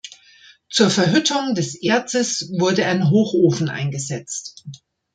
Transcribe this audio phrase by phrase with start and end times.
[0.67, 4.65] Zur Verhüttung des Erzes wurde ein Hochofen eingesetzt.